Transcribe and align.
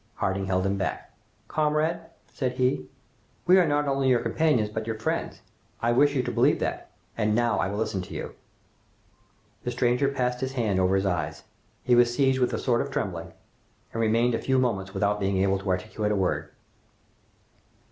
Harding 0.15 0.47
held 0.47 0.65
him 0.65 0.77
back. 0.77 1.11
"Comrade," 1.47 1.99
said 2.33 2.53
he, 2.53 2.87
"we 3.45 3.59
are 3.59 3.67
not 3.67 3.87
only 3.87 4.09
your 4.09 4.19
companions 4.23 4.67
but 4.67 4.87
your 4.87 4.97
friends. 4.97 5.41
I 5.79 5.91
wish 5.91 6.15
you 6.15 6.23
to 6.23 6.31
believe 6.31 6.59
that, 6.59 6.89
and 7.15 7.35
now 7.35 7.59
I 7.59 7.67
will 7.67 7.77
listen 7.77 8.01
to 8.01 8.13
you." 8.15 8.33
The 9.63 9.69
stranger 9.69 10.07
pressed 10.07 10.39
his 10.41 10.53
hand 10.53 10.79
over 10.79 10.95
his 10.95 11.05
eyes. 11.05 11.43
He 11.83 11.93
was 11.93 12.11
seized 12.11 12.39
with 12.39 12.51
a 12.51 12.57
sort 12.57 12.81
of 12.81 12.89
trembling, 12.89 13.31
and 13.93 14.01
remained 14.01 14.33
a 14.33 14.39
few 14.41 14.57
moments 14.57 14.91
without 14.91 15.19
being 15.19 15.37
able 15.37 15.59
to 15.59 15.69
articulate 15.69 16.11
a 16.11 16.15
word. 16.15 16.49